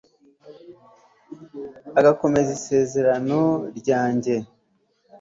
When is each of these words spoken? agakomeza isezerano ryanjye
agakomeza 1.99 2.49
isezerano 2.57 3.39
ryanjye 3.79 4.35